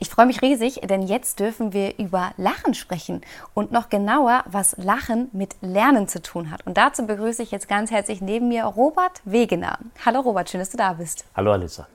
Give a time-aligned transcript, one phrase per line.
[0.00, 3.22] Ich freue mich riesig, denn jetzt dürfen wir über Lachen sprechen
[3.54, 6.66] und noch genauer, was Lachen mit Lernen zu tun hat.
[6.66, 9.78] Und dazu begrüße ich jetzt ganz herzlich neben mir Robert Wegener.
[10.04, 11.24] Hallo Robert, schön, dass du da bist.
[11.34, 11.86] Hallo Alissa.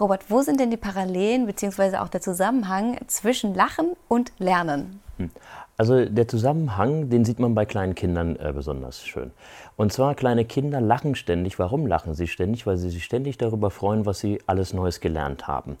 [0.00, 1.98] Robert, wo sind denn die Parallelen bzw.
[1.98, 5.00] auch der Zusammenhang zwischen Lachen und Lernen?
[5.18, 5.30] Hm.
[5.78, 9.30] Also der Zusammenhang, den sieht man bei kleinen Kindern äh, besonders schön.
[9.76, 11.58] Und zwar kleine Kinder lachen ständig.
[11.58, 12.66] Warum lachen sie ständig?
[12.66, 15.78] Weil sie sich ständig darüber freuen, was sie alles Neues gelernt haben.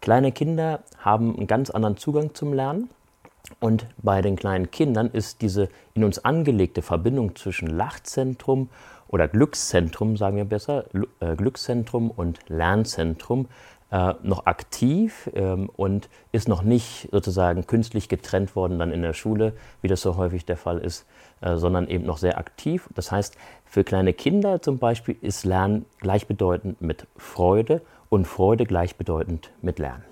[0.00, 2.90] Kleine Kinder haben einen ganz anderen Zugang zum Lernen.
[3.60, 8.68] Und bei den kleinen Kindern ist diese in uns angelegte Verbindung zwischen Lachzentrum
[9.08, 10.84] oder Glückszentrum, sagen wir besser,
[11.20, 13.48] äh, Glückszentrum und Lernzentrum
[13.90, 19.14] äh, noch aktiv ähm, und ist noch nicht sozusagen künstlich getrennt worden dann in der
[19.14, 21.06] Schule, wie das so häufig der Fall ist,
[21.40, 22.88] äh, sondern eben noch sehr aktiv.
[22.94, 29.50] Das heißt, für kleine Kinder zum Beispiel ist Lernen gleichbedeutend mit Freude und Freude gleichbedeutend
[29.62, 30.04] mit Lernen.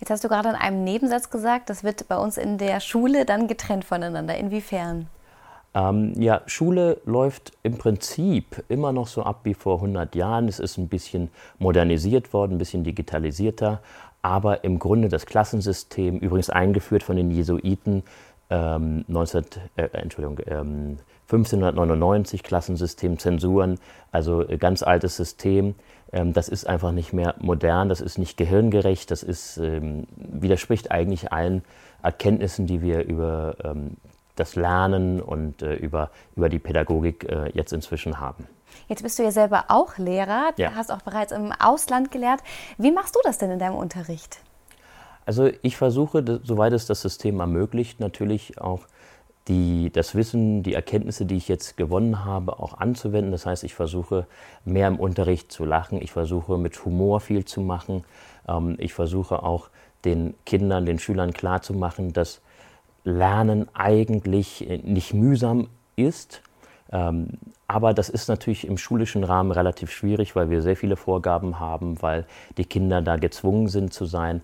[0.00, 3.24] Jetzt hast du gerade in einem Nebensatz gesagt, das wird bei uns in der Schule
[3.24, 4.36] dann getrennt voneinander.
[4.36, 5.08] Inwiefern?
[5.74, 10.46] Ähm, ja, Schule läuft im Prinzip immer noch so ab wie vor 100 Jahren.
[10.48, 13.80] Es ist ein bisschen modernisiert worden, ein bisschen digitalisierter,
[14.22, 18.04] aber im Grunde das Klassensystem, übrigens eingeführt von den Jesuiten,
[18.50, 19.44] ähm, 19,
[19.76, 23.78] äh, Entschuldigung, ähm, 1599 Klassensystem, Zensuren,
[24.12, 25.74] also ganz altes System.
[26.12, 30.90] Ähm, das ist einfach nicht mehr modern, das ist nicht gehirngerecht, das ist, ähm, widerspricht
[30.90, 31.62] eigentlich allen
[32.02, 33.96] Erkenntnissen, die wir über ähm,
[34.36, 38.46] das Lernen und äh, über, über die Pädagogik äh, jetzt inzwischen haben.
[38.88, 40.72] Jetzt bist du ja selber auch Lehrer, ja.
[40.74, 42.40] hast auch bereits im Ausland gelehrt.
[42.76, 44.40] Wie machst du das denn in deinem Unterricht?
[45.26, 48.80] Also ich versuche, soweit es das System ermöglicht, natürlich auch
[49.48, 53.30] die, das Wissen, die Erkenntnisse, die ich jetzt gewonnen habe, auch anzuwenden.
[53.30, 54.26] Das heißt, ich versuche
[54.64, 58.04] mehr im Unterricht zu lachen, ich versuche mit Humor viel zu machen,
[58.48, 59.68] ähm, ich versuche auch
[60.04, 62.40] den Kindern, den Schülern klarzumachen, dass
[63.04, 66.40] Lernen eigentlich nicht mühsam ist.
[66.90, 67.28] Ähm,
[67.66, 72.00] aber das ist natürlich im schulischen Rahmen relativ schwierig, weil wir sehr viele Vorgaben haben,
[72.00, 74.42] weil die Kinder da gezwungen sind zu sein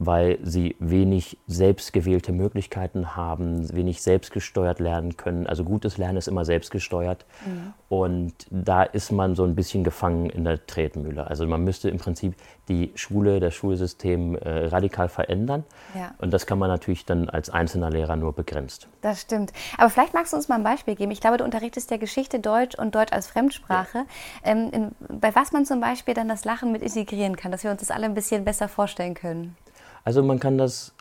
[0.00, 5.46] weil sie wenig selbstgewählte Möglichkeiten haben, wenig selbstgesteuert lernen können.
[5.46, 7.26] Also gutes Lernen ist immer selbstgesteuert.
[7.44, 7.74] Mhm.
[7.90, 11.26] Und da ist man so ein bisschen gefangen in der Tretmühle.
[11.26, 12.34] Also man müsste im Prinzip
[12.70, 15.64] die Schule, das Schulsystem äh, radikal verändern.
[15.94, 16.14] Ja.
[16.16, 18.88] Und das kann man natürlich dann als einzelner Lehrer nur begrenzt.
[19.02, 19.52] Das stimmt.
[19.76, 21.10] Aber vielleicht magst du uns mal ein Beispiel geben.
[21.10, 23.98] Ich glaube, du unterrichtest ja Geschichte, Deutsch und Deutsch als Fremdsprache.
[23.98, 24.04] Ja.
[24.44, 27.70] Ähm, in, bei was man zum Beispiel dann das Lachen mit integrieren kann, dass wir
[27.70, 29.56] uns das alle ein bisschen besser vorstellen können.
[30.04, 30.94] Also man kann das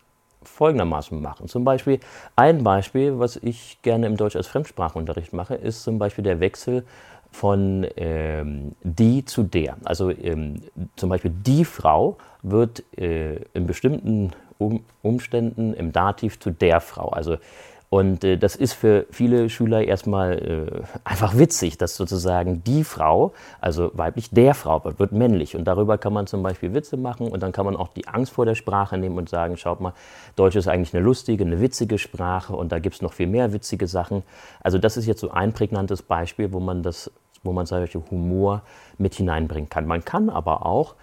[0.44, 1.48] folgendermaßen machen.
[1.48, 2.00] Zum Beispiel
[2.36, 6.86] ein Beispiel, was ich gerne im Deutsch als Fremdsprachunterricht mache, ist zum Beispiel der Wechsel
[7.32, 9.78] von ähm, die zu der.
[9.84, 10.62] Also ähm,
[10.96, 17.10] zum Beispiel die Frau wird äh, in bestimmten um Umständen im Dativ zu der Frau.
[17.10, 17.38] Also
[17.90, 23.34] und äh, das ist für viele Schüler erstmal äh, einfach witzig, dass sozusagen die Frau,
[23.62, 25.56] also weiblich, der Frau wird, wird männlich.
[25.56, 28.32] Und darüber kann man zum Beispiel Witze machen und dann kann man auch die Angst
[28.32, 29.94] vor der Sprache nehmen und sagen, schaut mal,
[30.36, 33.54] Deutsch ist eigentlich eine lustige, eine witzige Sprache und da gibt es noch viel mehr
[33.54, 34.22] witzige Sachen.
[34.62, 37.12] Also das ist jetzt so ein prägnantes Beispiel, wo man das,
[37.42, 38.62] wo man solche Humor
[39.00, 39.88] mit hineinbringen kann.
[39.88, 40.94] Man kann aber auch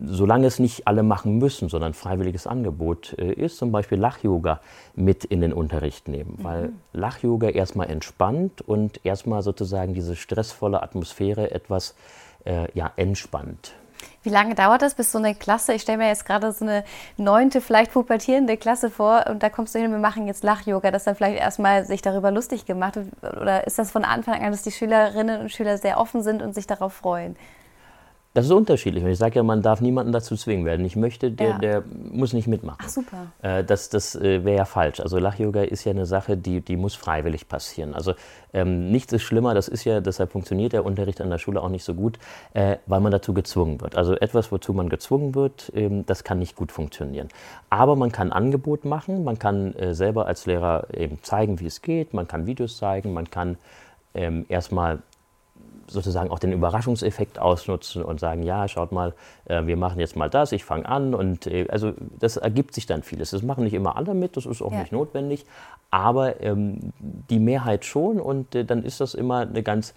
[0.00, 4.60] solange es nicht alle machen müssen, sondern ein freiwilliges Angebot äh, ist, zum Beispiel Lach-Yoga
[4.94, 6.36] mit in den Unterricht nehmen.
[6.38, 6.44] Mhm.
[6.44, 11.94] Weil Lach-Yoga erstmal entspannt und erstmal sozusagen diese stressvolle Atmosphäre etwas
[12.44, 13.72] äh, ja, entspannt.
[14.22, 16.84] Wie lange dauert das, bis so eine Klasse, ich stelle mir jetzt gerade so eine
[17.16, 21.04] neunte, vielleicht pubertierende Klasse vor und da kommst du hin, wir machen jetzt Lach-Yoga, dass
[21.04, 23.08] dann vielleicht erstmal sich darüber lustig gemacht wird?
[23.40, 26.54] Oder ist das von Anfang an, dass die Schülerinnen und Schüler sehr offen sind und
[26.54, 27.36] sich darauf freuen?
[28.34, 29.04] Das ist unterschiedlich.
[29.04, 30.84] Und ich sage ja, man darf niemanden dazu zwingen werden.
[30.84, 31.58] Ich möchte, der, ja.
[31.58, 32.78] der muss nicht mitmachen.
[32.82, 33.26] Ach, super.
[33.42, 34.98] Äh, das das äh, wäre ja falsch.
[34.98, 37.94] Also Lach-Yoga ist ja eine Sache, die, die muss freiwillig passieren.
[37.94, 38.14] Also
[38.52, 41.68] ähm, nichts ist schlimmer, das ist ja, deshalb funktioniert der Unterricht an der Schule auch
[41.68, 42.18] nicht so gut,
[42.54, 43.96] äh, weil man dazu gezwungen wird.
[43.96, 47.28] Also etwas, wozu man gezwungen wird, ähm, das kann nicht gut funktionieren.
[47.70, 51.82] Aber man kann Angebot machen, man kann äh, selber als Lehrer eben zeigen, wie es
[51.82, 53.58] geht, man kann Videos zeigen, man kann
[54.14, 54.98] ähm, erstmal
[55.86, 59.14] sozusagen auch den Überraschungseffekt ausnutzen und sagen, ja, schaut mal,
[59.44, 62.86] äh, wir machen jetzt mal das, ich fange an und äh, also das ergibt sich
[62.86, 63.30] dann vieles.
[63.30, 64.80] Das machen nicht immer alle mit, das ist auch ja.
[64.80, 65.46] nicht notwendig,
[65.90, 69.94] aber ähm, die Mehrheit schon und äh, dann ist das immer eine ganz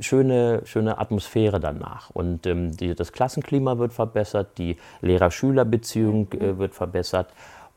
[0.00, 2.10] schöne, schöne Atmosphäre danach.
[2.10, 7.28] Und ähm, die, das Klassenklima wird verbessert, die Lehrer-Schüler-Beziehung äh, wird verbessert.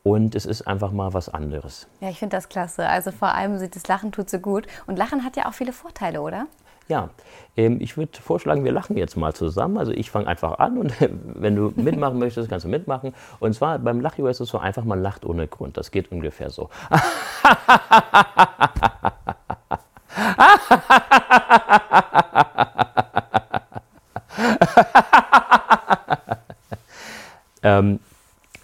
[0.02, 1.86] Und es ist einfach mal was anderes.
[2.00, 2.88] Ja, ich finde das klasse.
[2.88, 4.66] Also vor allem, das Lachen tut so gut.
[4.86, 6.46] Und Lachen hat ja auch viele Vorteile, oder?
[6.88, 7.10] Ja,
[7.56, 9.76] ähm, ich würde vorschlagen, wir lachen jetzt mal zusammen.
[9.76, 10.94] Also ich fange einfach an und
[11.34, 13.14] wenn du mitmachen möchtest, kannst du mitmachen.
[13.40, 15.76] Und zwar beim Lachyoga ist es so einfach, man lacht ohne Grund.
[15.76, 16.70] Das geht ungefähr so.
[27.62, 28.00] ähm,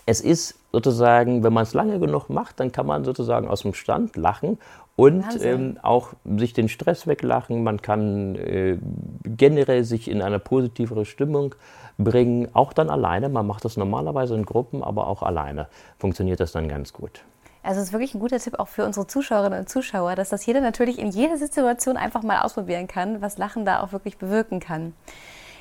[0.06, 3.74] es ist sozusagen, wenn man es lange genug macht, dann kann man sozusagen aus dem
[3.74, 4.58] Stand lachen
[4.96, 7.64] und ähm, auch sich den Stress weglachen.
[7.64, 8.78] Man kann äh,
[9.24, 11.54] generell sich in eine positivere Stimmung
[11.98, 13.28] bringen, auch dann alleine.
[13.28, 15.68] Man macht das normalerweise in Gruppen, aber auch alleine
[15.98, 17.22] funktioniert das dann ganz gut.
[17.62, 20.44] Also es ist wirklich ein guter Tipp auch für unsere Zuschauerinnen und Zuschauer, dass das
[20.44, 24.60] jeder natürlich in jeder Situation einfach mal ausprobieren kann, was Lachen da auch wirklich bewirken
[24.60, 24.92] kann.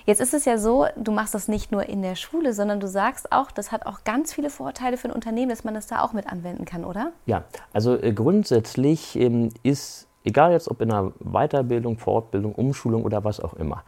[0.05, 2.87] Jetzt ist es ja so, du machst das nicht nur in der Schule, sondern du
[2.87, 6.01] sagst auch, das hat auch ganz viele Vorteile für ein Unternehmen, dass man das da
[6.01, 7.11] auch mit anwenden kann, oder?
[7.25, 13.23] Ja, also äh, grundsätzlich ähm, ist, egal jetzt ob in einer Weiterbildung, Fortbildung, Umschulung oder
[13.23, 13.83] was auch immer,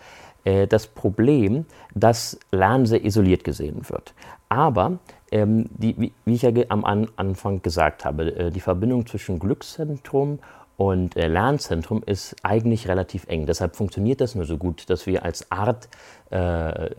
[0.45, 4.13] äh, das Problem, dass Lernen sehr isoliert gesehen wird.
[4.47, 4.99] Aber
[5.31, 10.39] ähm, die, wie, ich ja am An Anfang gesagt habe, äh, die Verbindung zwischen Glückszentrum
[10.77, 13.45] und äh, Lernzentrum ist eigentlich relativ eng.
[13.45, 15.87] Deshalb funktioniert das nur so gut, dass wir als Art
[16.31, 16.89] äh,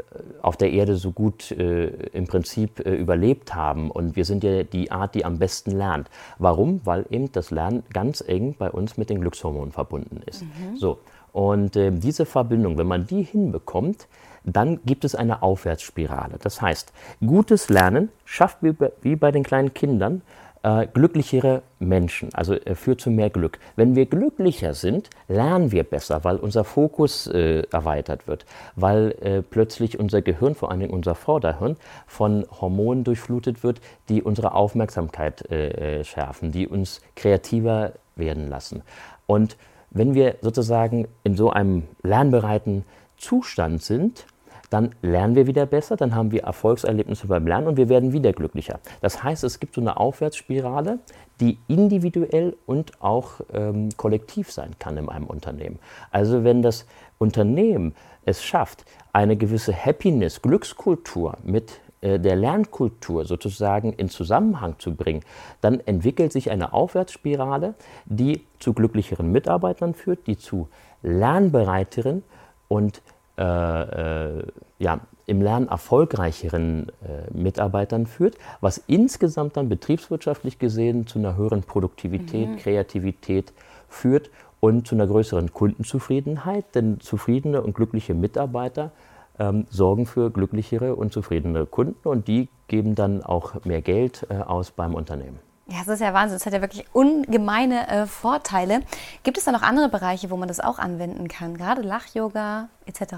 [0.40, 3.90] auf der Erde so gut äh, im Prinzip äh, überlebt haben.
[3.90, 6.08] Und wir sind ja die Art, die am besten lernt.
[6.38, 6.80] Warum?
[6.84, 10.42] Weil eben das Lernen ganz eng bei uns mit den Glückshormonen verbunden ist.
[10.42, 10.76] Mhm.
[10.76, 10.98] So.
[11.32, 14.06] Und äh, diese Verbindung, wenn man die hinbekommt,
[14.44, 16.38] dann gibt es eine Aufwärtsspirale.
[16.40, 20.22] Das heißt, gutes Lernen schafft wie bei, wie bei den kleinen Kindern
[20.66, 23.60] äh, glücklichere Menschen, also äh, führt zu mehr Glück.
[23.76, 29.42] Wenn wir glücklicher sind, lernen wir besser, weil unser Fokus äh, erweitert wird, weil äh,
[29.42, 31.76] plötzlich unser Gehirn, vor allen Dingen unser Vorderhirn,
[32.08, 38.82] von Hormonen durchflutet wird, die unsere Aufmerksamkeit äh, äh, schärfen, die uns kreativer werden lassen.
[39.26, 39.56] Und
[39.90, 42.84] wenn wir sozusagen in so einem lernbereiten
[43.18, 44.26] Zustand sind,
[44.70, 48.32] dann lernen wir wieder besser, dann haben wir Erfolgserlebnisse beim Lernen und wir werden wieder
[48.32, 48.80] glücklicher.
[49.00, 50.98] Das heißt, es gibt so eine Aufwärtsspirale,
[51.40, 55.78] die individuell und auch ähm, kollektiv sein kann in einem Unternehmen.
[56.10, 56.86] Also wenn das
[57.18, 64.94] Unternehmen es schafft, eine gewisse Happiness, Glückskultur mit äh, der Lernkultur sozusagen in Zusammenhang zu
[64.94, 65.22] bringen,
[65.60, 67.74] dann entwickelt sich eine Aufwärtsspirale,
[68.04, 70.68] die zu glücklicheren Mitarbeitern führt, die zu
[71.02, 72.22] lernbereiteren
[72.68, 73.02] und
[73.38, 74.42] äh, äh,
[74.78, 81.62] ja, im Lernen erfolgreicheren äh, Mitarbeitern führt, was insgesamt dann betriebswirtschaftlich gesehen zu einer höheren
[81.62, 82.56] Produktivität, mhm.
[82.56, 83.52] Kreativität
[83.88, 84.30] führt
[84.60, 88.92] und zu einer größeren Kundenzufriedenheit, denn zufriedene und glückliche Mitarbeiter
[89.38, 94.36] ähm, sorgen für glücklichere und zufriedene Kunden und die geben dann auch mehr Geld äh,
[94.36, 95.45] aus beim Unternehmen.
[95.68, 96.38] Ja, das ist ja Wahnsinn.
[96.38, 98.82] Das hat ja wirklich ungemeine äh, Vorteile.
[99.24, 101.56] Gibt es da noch andere Bereiche, wo man das auch anwenden kann?
[101.56, 103.14] Gerade Lach-Yoga etc.?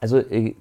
[0.00, 0.54] Also äh,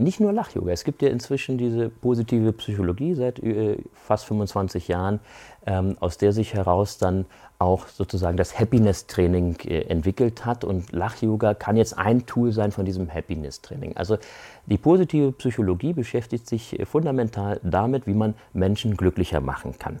[0.00, 0.72] nicht nur Lach-Yoga.
[0.72, 5.20] Es gibt ja inzwischen diese positive Psychologie seit äh, fast 25 Jahren,
[5.66, 7.26] ähm, aus der sich heraus dann
[7.58, 10.64] auch sozusagen das Happiness-Training äh, entwickelt hat.
[10.64, 13.96] Und Lach-Yoga kann jetzt ein Tool sein von diesem Happiness-Training.
[13.96, 14.16] Also
[14.66, 20.00] die positive Psychologie beschäftigt sich äh, fundamental damit, wie man Menschen glücklicher machen kann.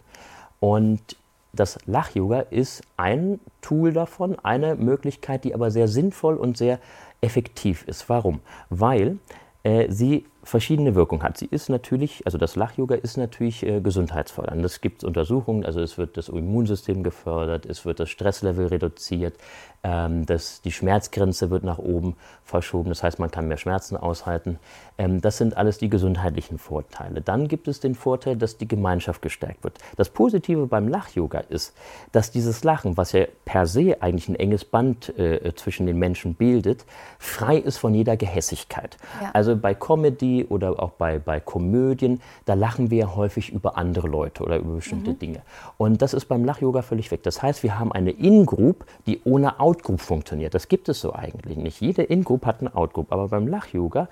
[0.58, 1.16] Und
[1.52, 6.78] das Lach-Yoga ist ein Tool davon, eine Möglichkeit, die aber sehr sinnvoll und sehr
[7.20, 8.08] effektiv ist.
[8.08, 8.40] Warum?
[8.70, 9.18] Weil
[9.62, 11.36] äh, sie verschiedene Wirkungen hat.
[11.36, 14.64] Sie ist natürlich, also das Lach-Yoga ist natürlich äh, gesundheitsfördernd.
[14.64, 19.36] Es gibt Untersuchungen, also es wird das Immunsystem gefördert, es wird das Stresslevel reduziert,
[19.82, 24.58] ähm, das, die Schmerzgrenze wird nach oben verschoben, das heißt, man kann mehr Schmerzen aushalten.
[24.98, 27.20] Ähm, das sind alles die gesundheitlichen Vorteile.
[27.22, 29.78] Dann gibt es den Vorteil, dass die Gemeinschaft gestärkt wird.
[29.96, 31.74] Das Positive beim Lach-Yoga ist,
[32.12, 36.34] dass dieses Lachen, was ja per se eigentlich ein enges Band äh, zwischen den Menschen
[36.34, 36.84] bildet,
[37.18, 38.96] frei ist von jeder Gehässigkeit.
[39.22, 39.30] Ja.
[39.32, 44.42] Also bei Comedy, oder auch bei, bei Komödien, da lachen wir häufig über andere Leute
[44.42, 45.18] oder über bestimmte mhm.
[45.18, 45.42] Dinge.
[45.78, 47.22] Und das ist beim Lach-Yoga völlig weg.
[47.22, 50.54] Das heißt, wir haben eine In-Group, die ohne Out-Group funktioniert.
[50.54, 51.80] Das gibt es so eigentlich nicht.
[51.80, 53.12] Jede In-Group hat eine Out-Group.
[53.12, 54.08] Aber beim Lach-Yoga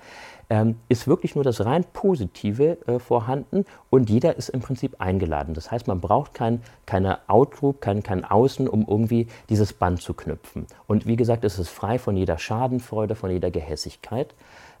[0.49, 5.53] ähm, ist wirklich nur das rein Positive äh, vorhanden und jeder ist im Prinzip eingeladen.
[5.53, 10.13] Das heißt, man braucht kein, keine Outgroup, kein, kein Außen, um irgendwie dieses Band zu
[10.13, 10.65] knüpfen.
[10.87, 14.33] Und wie gesagt, es ist frei von jeder Schadenfreude, von jeder Gehässigkeit.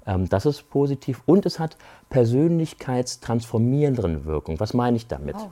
[0.07, 1.75] Ähm, das ist positiv und es hat
[2.09, 4.61] persönlichkeitstransformierendere Wirkung.
[4.61, 5.35] Was meine ich damit?
[5.37, 5.49] Oh.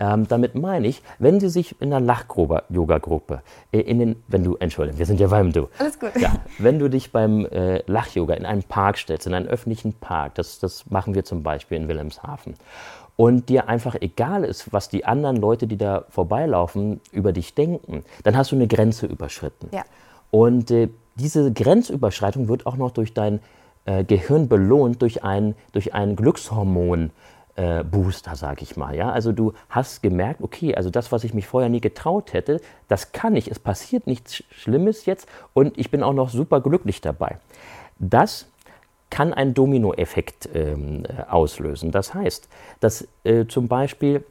[0.00, 4.56] Ähm, damit meine ich, wenn Sie sich in einer Lach-Yoga-Gruppe, äh, in den, wenn du,
[4.56, 5.68] Entschuldigung, wir sind ja beim Du.
[5.78, 6.10] Alles gut.
[6.18, 10.34] Ja, wenn du dich beim äh, Lach-Yoga in einen Park stellst, in einen öffentlichen Park,
[10.34, 12.54] das, das machen wir zum Beispiel in Wilhelmshaven,
[13.16, 18.04] und dir einfach egal ist, was die anderen Leute, die da vorbeilaufen, über dich denken,
[18.24, 19.68] dann hast du eine Grenze überschritten.
[19.72, 19.84] Ja.
[20.32, 23.38] Und äh, diese Grenzüberschreitung wird auch noch durch dein
[23.84, 27.10] äh, Gehirn belohnt, durch ein, durch ein Glückshormon
[27.56, 28.94] äh, Booster, sag ich mal.
[28.94, 29.10] Ja?
[29.10, 33.12] Also du hast gemerkt, okay, also das, was ich mich vorher nie getraut hätte, das
[33.12, 33.50] kann ich.
[33.50, 37.38] Es passiert nichts Schlimmes jetzt und ich bin auch noch super glücklich dabei.
[37.98, 38.46] Das
[39.10, 41.92] kann einen Dominoeffekt ähm, äh, auslösen.
[41.92, 42.48] Das heißt,
[42.80, 44.24] dass äh, zum Beispiel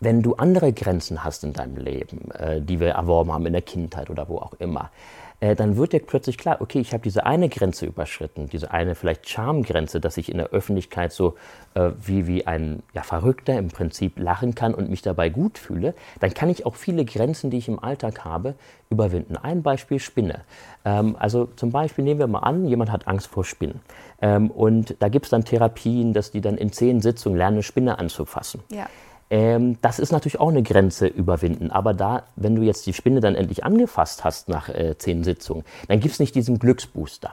[0.00, 3.62] wenn du andere Grenzen hast in deinem Leben, äh, die wir erworben haben in der
[3.62, 4.90] Kindheit oder wo auch immer,
[5.40, 8.94] äh, dann wird dir plötzlich klar, okay, ich habe diese eine Grenze überschritten, diese eine
[8.94, 11.34] vielleicht Charmgrenze, dass ich in der Öffentlichkeit so
[11.74, 15.94] äh, wie, wie ein ja, Verrückter im Prinzip lachen kann und mich dabei gut fühle,
[16.20, 18.54] dann kann ich auch viele Grenzen, die ich im Alltag habe,
[18.88, 19.36] überwinden.
[19.36, 20.42] Ein Beispiel Spinne.
[20.84, 23.80] Ähm, also zum Beispiel nehmen wir mal an, jemand hat Angst vor Spinnen.
[24.22, 27.62] Ähm, und da gibt es dann Therapien, dass die dann in zehn Sitzungen lernen, eine
[27.62, 28.62] Spinne anzufassen.
[28.70, 28.86] Ja.
[29.28, 31.70] Ähm, das ist natürlich auch eine Grenze überwinden.
[31.70, 35.64] Aber da, wenn du jetzt die Spinne dann endlich angefasst hast nach äh, zehn Sitzungen,
[35.88, 37.32] dann gibt es nicht diesen Glücksbooster.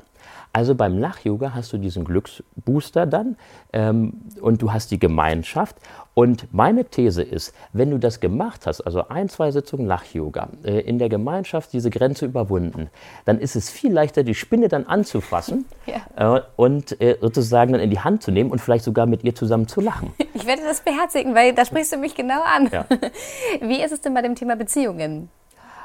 [0.55, 3.37] Also beim Lach-Yoga hast du diesen Glücksbooster dann
[3.73, 5.77] ähm, und du hast die Gemeinschaft.
[6.13, 10.81] Und meine These ist, wenn du das gemacht hast, also ein, zwei Sitzungen Lach-Yoga, äh,
[10.81, 12.91] in der Gemeinschaft diese Grenze überwunden,
[13.25, 16.35] dann ist es viel leichter, die Spinne dann anzufassen ja.
[16.37, 19.33] äh, und äh, sozusagen dann in die Hand zu nehmen und vielleicht sogar mit ihr
[19.33, 20.13] zusammen zu lachen.
[20.35, 22.67] Ich werde das beherzigen, weil da sprichst du mich genau an.
[22.69, 22.85] Ja.
[23.61, 25.29] Wie ist es denn bei dem Thema Beziehungen?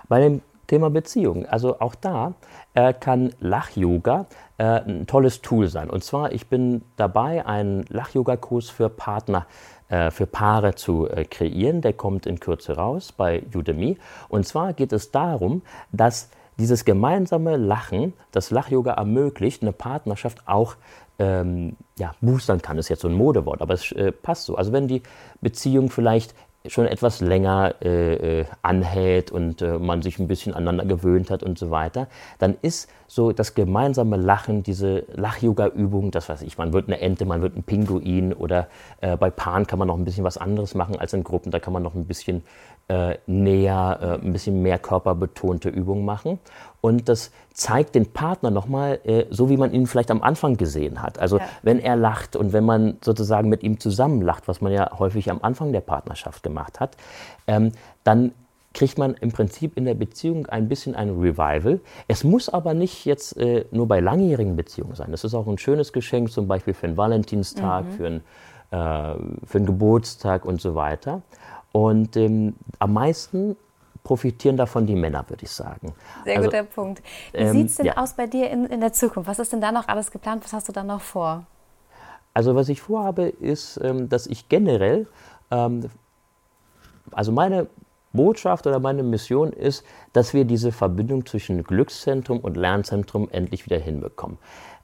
[0.09, 2.35] Bei dem Thema Beziehungen, also auch da
[2.75, 4.27] äh, kann Lach-Yoga
[4.59, 5.91] äh, ein tolles Tool sein.
[5.91, 9.47] Und zwar, ich bin dabei, einen Lach-Yoga-Kurs für Partner
[9.89, 11.81] äh, für Paare zu äh, kreieren.
[11.81, 13.97] Der kommt in Kürze raus bei Udemy.
[14.29, 20.77] Und zwar geht es darum, dass dieses gemeinsame Lachen, das Lach-Yoga ermöglicht, eine Partnerschaft auch
[21.19, 24.57] ähm, ja, boostern kann, ist jetzt so ein Modewort, aber es äh, passt so.
[24.57, 25.03] Also wenn die
[25.41, 26.35] Beziehung vielleicht
[26.69, 31.43] schon etwas länger äh, äh, anhält und äh, man sich ein bisschen aneinander gewöhnt hat
[31.43, 32.09] und so weiter,
[32.39, 37.25] dann ist so das gemeinsame Lachen, diese Lach-Yoga-Übung, das weiß ich, man wird eine Ente,
[37.25, 38.69] man wird ein Pinguin oder
[39.01, 41.59] äh, bei Paaren kann man noch ein bisschen was anderes machen als in Gruppen, da
[41.59, 42.43] kann man noch ein bisschen
[42.89, 46.39] äh, näher, äh, ein bisschen mehr körperbetonte Übungen machen.
[46.81, 51.03] Und das zeigt den Partner nochmal, äh, so wie man ihn vielleicht am Anfang gesehen
[51.03, 51.19] hat.
[51.19, 51.45] Also ja.
[51.63, 55.31] wenn er lacht und wenn man sozusagen mit ihm zusammen lacht, was man ja häufig
[55.31, 56.97] am Anfang der Partnerschaft gemacht hat,
[57.47, 57.73] ähm,
[58.05, 58.33] dann
[58.75, 61.81] kriegt man im Prinzip in der Beziehung ein bisschen ein Revival.
[62.07, 65.11] Es muss aber nicht jetzt äh, nur bei langjährigen Beziehungen sein.
[65.11, 67.91] Das ist auch ein schönes Geschenk, zum Beispiel für einen Valentinstag, mhm.
[67.91, 68.21] für, einen,
[68.71, 71.23] äh, für einen Geburtstag und so weiter.
[71.73, 73.57] Und ähm, am meisten
[74.05, 75.93] profitieren davon die Männer, würde ich sagen.
[76.25, 77.03] Sehr also, guter Punkt.
[77.33, 77.97] Wie ähm, sieht es denn ja.
[77.97, 79.29] aus bei dir in, in der Zukunft?
[79.29, 80.45] Was ist denn da noch alles geplant?
[80.45, 81.45] Was hast du da noch vor?
[82.33, 85.09] Also was ich vorhabe, ist, ähm, dass ich generell,
[85.51, 85.91] ähm,
[87.13, 87.67] also meine
[88.13, 93.79] Botschaft oder meine Mission ist, dass wir diese Verbindung zwischen Glückszentrum und Lernzentrum endlich wieder
[93.79, 94.39] hinbekommen.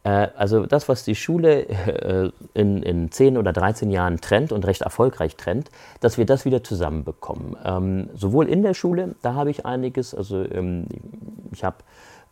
[0.04, 4.66] Äh, also das, was die Schule äh, in, in 10 oder 13 Jahren trennt und
[4.66, 7.56] recht erfolgreich trennt, dass wir das wieder zusammenbekommen.
[7.64, 10.86] Ähm, sowohl in der Schule, da habe ich einiges, also ähm,
[11.52, 11.78] ich habe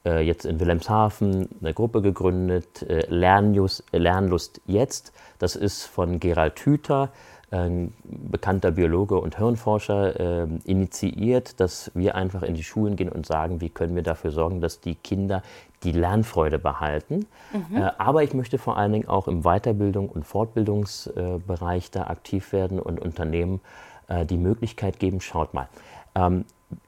[0.04, 5.12] äh, jetzt in Wilhelmshaven eine Gruppe gegründet, Lernlust, Lernlust jetzt.
[5.38, 7.10] Das ist von Gerald Hüther,
[7.52, 13.26] ein bekannter Biologe und Hirnforscher, äh, initiiert, dass wir einfach in die Schulen gehen und
[13.26, 15.42] sagen, wie können wir dafür sorgen, dass die Kinder
[15.84, 17.26] die Lernfreude behalten.
[17.52, 17.76] Mhm.
[17.76, 22.78] Äh, aber ich möchte vor allen Dingen auch im Weiterbildung- und Fortbildungsbereich da aktiv werden
[22.78, 23.60] und Unternehmen
[24.08, 25.68] äh, die Möglichkeit geben, schaut mal,
[26.14, 26.44] ähm,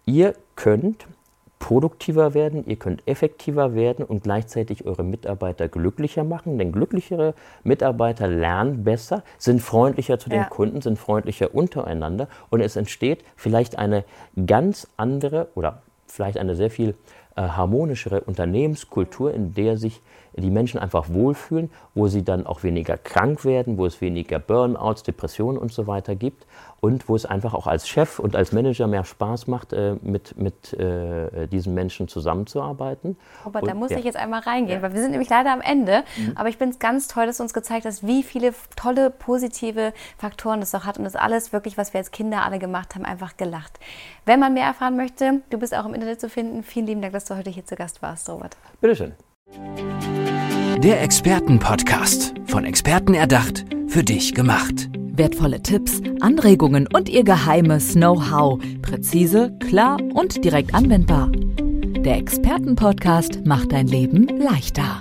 [0.07, 1.07] ihr könnt
[1.65, 6.59] produktiver werden, ihr könnt effektiver werden und gleichzeitig eure Mitarbeiter glücklicher machen.
[6.59, 10.45] Denn glücklichere Mitarbeiter lernen besser, sind freundlicher zu den ja.
[10.45, 14.05] Kunden, sind freundlicher untereinander und es entsteht vielleicht eine
[14.45, 16.97] ganz andere oder vielleicht eine sehr viel
[17.43, 20.01] harmonischere Unternehmenskultur, in der sich
[20.37, 25.05] die Menschen einfach wohlfühlen, wo sie dann auch weniger krank werden, wo es weniger Burnouts,
[25.05, 26.45] Depressionen und so weiter gibt
[26.81, 30.37] und wo es einfach auch als Chef und als Manager mehr Spaß macht, äh, mit,
[30.37, 33.17] mit äh, diesen Menschen zusammenzuarbeiten.
[33.45, 33.99] Aber und, da muss ja.
[33.99, 36.03] ich jetzt einmal reingehen, weil wir sind nämlich leider am Ende.
[36.19, 36.33] Mhm.
[36.35, 39.95] Aber ich finde es ganz toll, dass du uns gezeigt hast, wie viele tolle positive
[40.19, 43.05] Faktoren das auch hat und das alles wirklich, was wir als Kinder alle gemacht haben,
[43.05, 43.79] einfach gelacht.
[44.27, 46.63] Wenn man mehr erfahren möchte, du bist auch im Internet zu finden.
[46.65, 48.55] Vielen lieben Dank, dass du heute hier zu Gast warst, Robert.
[48.83, 49.13] Bitteschön.
[50.83, 52.35] Der Expertenpodcast.
[52.45, 54.91] Von Experten erdacht, für dich gemacht.
[54.93, 58.61] Wertvolle Tipps, Anregungen und ihr geheimes Know-how.
[58.83, 61.31] Präzise, klar und direkt anwendbar.
[61.33, 65.01] Der Expertenpodcast macht dein Leben leichter.